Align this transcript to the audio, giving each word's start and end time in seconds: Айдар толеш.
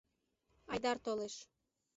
Айдар 0.71 0.97
толеш. 1.05 1.35